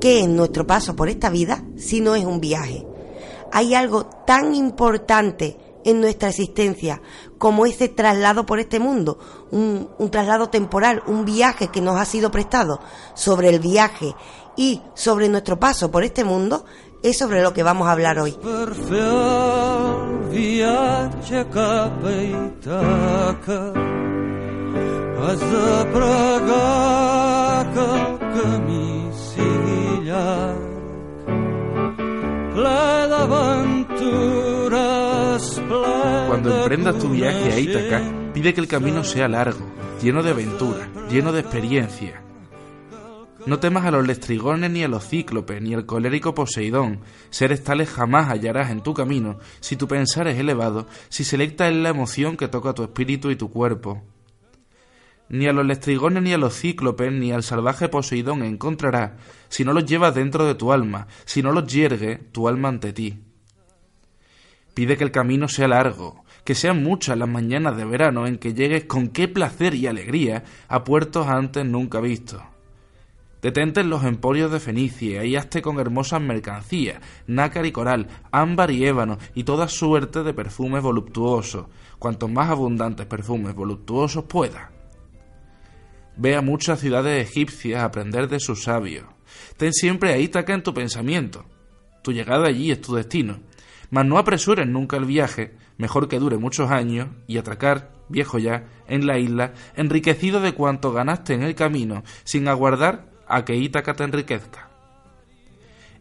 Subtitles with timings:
[0.00, 2.86] ¿qué es nuestro paso por esta vida si no es un viaje?
[3.52, 7.00] Hay algo tan importante en nuestra existencia
[7.38, 9.18] como ese traslado por este mundo,
[9.52, 12.80] un, un, traslado temporal, un viaje que nos ha sido prestado
[13.14, 14.14] sobre el viaje
[14.56, 16.64] y sobre nuestro paso por este mundo,
[17.02, 18.36] es sobre lo que vamos a hablar hoy.
[36.28, 38.02] Cuando emprendas tu viaje a Ítaca,
[38.32, 39.60] pide que el camino sea largo,
[40.02, 42.22] lleno de aventura, lleno de experiencia.
[43.46, 47.00] No temas a los lestrigones ni a los cíclopes, ni al colérico Poseidón.
[47.30, 51.76] Seres tales jamás hallarás en tu camino, si tu pensar es elevado, si selecta es
[51.76, 54.02] la emoción que toca tu espíritu y tu cuerpo.
[55.28, 59.12] Ni a los lestrigones ni a los cíclopes ni al salvaje Poseidón encontrarás,
[59.48, 62.92] si no los llevas dentro de tu alma, si no los yergue tu alma ante
[62.92, 63.18] ti.
[64.74, 68.54] Pide que el camino sea largo, que sean muchas las mañanas de verano en que
[68.54, 72.42] llegues con qué placer y alegría a puertos antes nunca vistos.
[73.42, 78.70] Detente en los emporios de Fenicia y hazte con hermosas mercancías, nácar y coral, ámbar
[78.70, 81.66] y ébano y toda suerte de perfumes voluptuosos,
[81.98, 84.75] cuantos más abundantes perfumes voluptuosos pueda.
[86.16, 89.04] Ve a muchas ciudades egipcias a aprender de sus sabios.
[89.58, 91.44] Ten siempre a Ítaca en tu pensamiento.
[92.02, 93.40] Tu llegada allí es tu destino.
[93.90, 98.64] Mas no apresures nunca el viaje, mejor que dure muchos años, y atracar, viejo ya,
[98.88, 103.94] en la isla, enriquecido de cuanto ganaste en el camino, sin aguardar a que Ítaca
[103.94, 104.70] te enriquezca.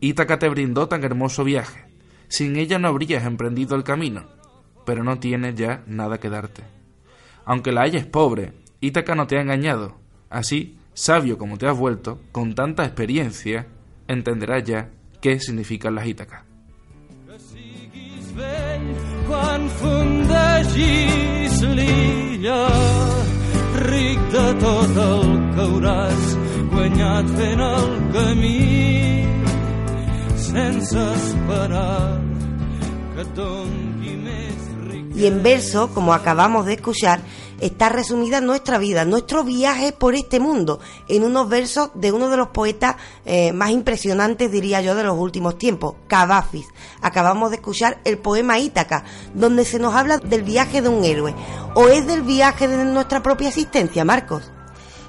[0.00, 1.86] Ítaca te brindó tan hermoso viaje.
[2.28, 4.26] Sin ella no habrías emprendido el camino,
[4.84, 6.62] pero no tienes ya nada que darte.
[7.44, 10.01] Aunque la hayas pobre, Ítaca no te ha engañado,
[10.32, 13.66] Así, sabio como te has vuelto, con tanta experiencia,
[14.08, 14.88] entenderás ya
[15.20, 16.42] qué significan las Ítacas.
[35.14, 37.20] Y en verso, como acabamos de escuchar,
[37.62, 42.36] está resumida nuestra vida, nuestro viaje por este mundo, en unos versos de uno de
[42.36, 46.66] los poetas eh, más impresionantes, diría yo, de los últimos tiempos, Cavafis.
[47.00, 51.34] Acabamos de escuchar el poema Ítaca, donde se nos habla del viaje de un héroe.
[51.74, 54.50] ¿O es del viaje de nuestra propia existencia, Marcos?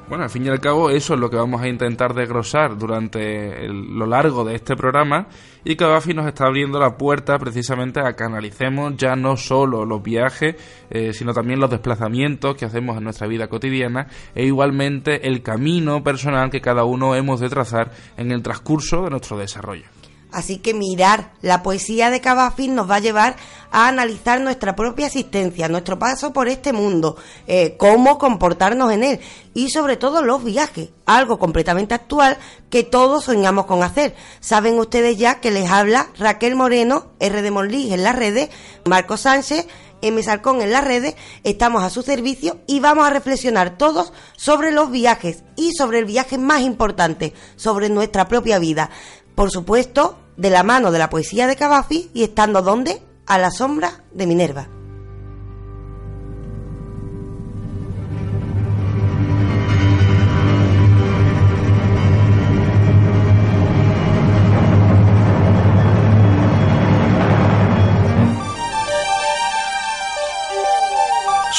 [0.09, 3.67] Bueno, al fin y al cabo eso es lo que vamos a intentar desgrosar durante
[3.69, 5.27] lo largo de este programa
[5.63, 10.03] y Cavafi nos está abriendo la puerta precisamente a que analicemos ya no solo los
[10.03, 10.55] viajes,
[10.89, 16.03] eh, sino también los desplazamientos que hacemos en nuestra vida cotidiana e igualmente el camino
[16.03, 19.85] personal que cada uno hemos de trazar en el transcurso de nuestro desarrollo.
[20.33, 23.35] Así que mirar la poesía de Cavafis nos va a llevar
[23.71, 27.17] a analizar nuestra propia existencia, nuestro paso por este mundo,
[27.47, 29.19] eh, cómo comportarnos en él
[29.53, 32.37] y sobre todo los viajes, algo completamente actual
[32.69, 34.15] que todos soñamos con hacer.
[34.39, 38.49] Saben ustedes ya que les habla Raquel Moreno, R de Monlí en las redes,
[38.85, 39.67] Marco Sánchez,
[40.01, 40.21] M.
[40.21, 44.91] Salcón en las redes, estamos a su servicio y vamos a reflexionar todos sobre los
[44.91, 48.89] viajes y sobre el viaje más importante, sobre nuestra propia vida.
[49.33, 53.01] Por supuesto, de la mano de la poesía de Cavafi y estando donde?
[53.25, 54.67] A la sombra de Minerva.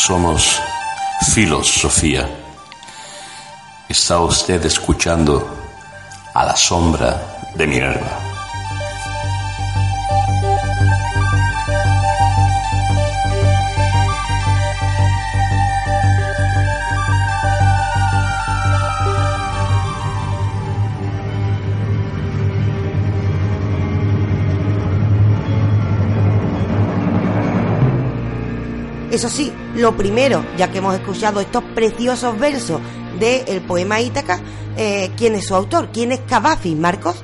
[0.06, 0.60] Somos
[1.32, 2.28] filosofía.
[3.88, 5.48] Está usted escuchando
[6.34, 8.23] a la sombra de Minerva.
[29.14, 32.80] Eso sí, lo primero, ya que hemos escuchado estos preciosos versos
[33.20, 34.40] del poema Ítaca,
[34.76, 35.90] eh, ¿quién es su autor?
[35.92, 37.22] ¿Quién es Cavafis, Marcos?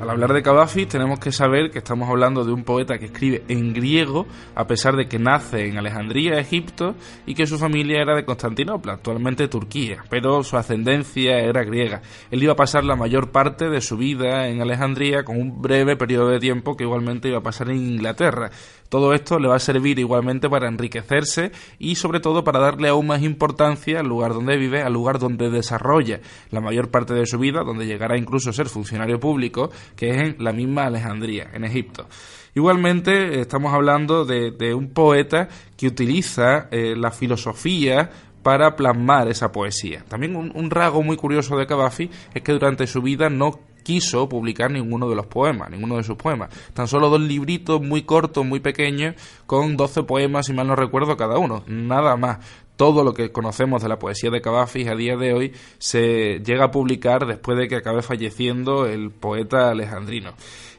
[0.00, 3.44] Al hablar de Cavafis tenemos que saber que estamos hablando de un poeta que escribe
[3.48, 6.94] en griego, a pesar de que nace en Alejandría, Egipto,
[7.26, 12.00] y que su familia era de Constantinopla, actualmente Turquía, pero su ascendencia era griega.
[12.30, 15.96] Él iba a pasar la mayor parte de su vida en Alejandría con un breve
[15.96, 18.50] periodo de tiempo que igualmente iba a pasar en Inglaterra.
[18.88, 23.06] Todo esto le va a servir igualmente para enriquecerse y sobre todo para darle aún
[23.06, 26.20] más importancia al lugar donde vive, al lugar donde desarrolla
[26.50, 30.16] la mayor parte de su vida, donde llegará incluso a ser funcionario público, que es
[30.18, 32.06] en la misma Alejandría, en Egipto.
[32.54, 38.10] Igualmente estamos hablando de, un poeta que utiliza eh, la filosofía
[38.42, 40.04] para plasmar esa poesía.
[40.08, 44.28] También un, un rasgo muy curioso de Cavafi es que durante su vida no quiso
[44.28, 46.50] publicar ninguno de los poemas, ninguno de sus poemas.
[46.74, 49.14] Tan solo dos libritos muy cortos, muy pequeños,
[49.46, 51.62] con 12 poemas, si mal no recuerdo, cada uno.
[51.66, 52.38] Nada más.
[52.80, 56.64] Todo lo que conocemos de la poesía de Cavafis a día de hoy se llega
[56.64, 60.32] a publicar después de que acabe falleciendo el poeta alejandrino.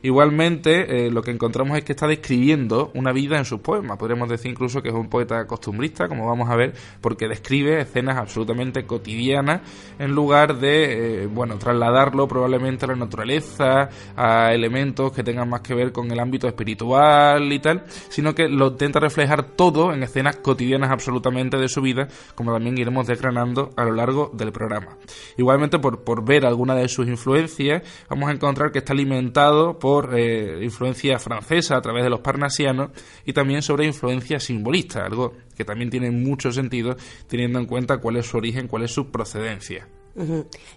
[0.03, 3.99] Igualmente, eh, lo que encontramos es que está describiendo una vida en sus poemas.
[3.99, 8.17] Podríamos decir incluso que es un poeta costumbrista, como vamos a ver, porque describe escenas
[8.17, 9.61] absolutamente cotidianas
[9.99, 15.61] en lugar de, eh, bueno, trasladarlo probablemente a la naturaleza, a elementos que tengan más
[15.61, 20.01] que ver con el ámbito espiritual y tal, sino que lo intenta reflejar todo en
[20.01, 21.90] escenas cotidianas absolutamente de su vida,
[22.35, 24.97] como también iremos desgranando a lo largo del programa.
[25.37, 30.17] Igualmente, por, por ver alguna de sus influencias, vamos a encontrar que está alimentado por
[30.17, 32.91] eh, influencia francesa a través de los parnasianos
[33.25, 36.95] y también sobre influencia simbolista, algo que también tiene mucho sentido
[37.27, 39.87] teniendo en cuenta cuál es su origen, cuál es su procedencia.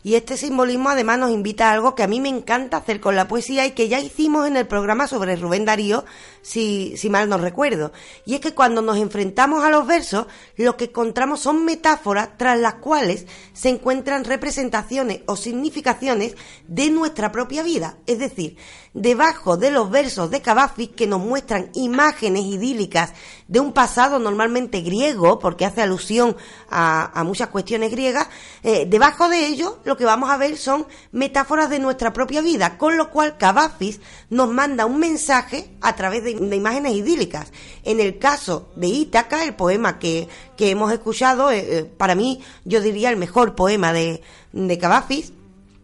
[0.03, 3.17] Y este simbolismo además nos invita a algo que a mí me encanta hacer con
[3.17, 6.05] la poesía y que ya hicimos en el programa sobre Rubén Darío,
[6.43, 7.93] si, si mal no recuerdo.
[8.25, 10.27] Y es que cuando nos enfrentamos a los versos,
[10.57, 16.37] lo que encontramos son metáforas tras las cuales se encuentran representaciones o significaciones
[16.69, 17.97] de nuestra propia vida.
[18.07, 18.57] Es decir,
[18.95, 23.13] debajo de los versos de Cavafis que nos muestran imágenes idílicas
[23.49, 26.37] de un pasado normalmente griego, porque hace alusión
[26.71, 28.29] a, muchas cuestiones griegas,
[28.63, 32.79] eh, debajo de ello lo que vamos a ver son metáforas de nuestra propia vida,
[32.79, 34.01] con lo cual Cavafis
[34.31, 37.53] nos manda un mensaje a través de, imágenes idílicas.
[37.83, 40.29] En el caso de Ítaca, el poema que,
[40.59, 44.23] hemos escuchado, eh, eh, para mí yo diría el mejor poema de,
[44.53, 45.33] de Cavafis,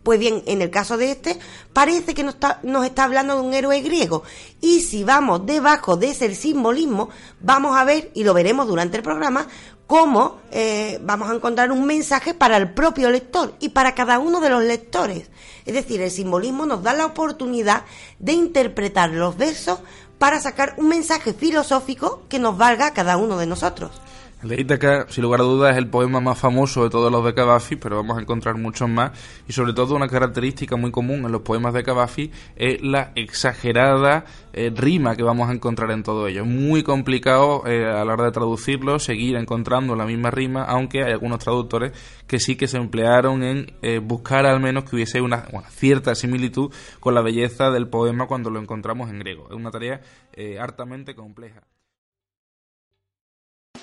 [0.02, 1.38] pues bien, en el caso de este,
[1.73, 4.23] parece que nos está, nos está hablando de un héroe griego.
[4.61, 7.11] Y si vamos debajo de ese simbolismo,
[7.41, 9.47] vamos a ver, y lo veremos durante el programa,
[9.87, 14.41] cómo eh, vamos a encontrar un mensaje para el propio lector y para cada uno
[14.41, 15.29] de los lectores.
[15.67, 17.85] Es decir, el simbolismo nos da la oportunidad
[18.19, 19.81] de interpretar los versos
[20.19, 23.91] para sacar un mensaje filosófico que nos valga a cada uno de nosotros.
[24.42, 27.34] El de sin lugar a dudas, es el poema más famoso de todos los de
[27.34, 29.10] Cavafi, pero vamos a encontrar muchos más.
[29.46, 34.25] Y sobre todo una característica muy común en los poemas de Cavafi es la exagerada
[34.54, 36.46] eh, rima que vamos a encontrar en todo ello.
[36.46, 41.12] Muy complicado eh, a la hora de traducirlo, seguir encontrando la misma rima, aunque hay
[41.12, 41.92] algunos traductores
[42.26, 46.72] que sí que se emplearon en eh, buscar al menos que hubiese una, cierta similitud
[46.98, 49.48] con la belleza del poema cuando lo encontramos en griego.
[49.50, 50.00] Es una tarea
[50.58, 51.60] hartamente compleja.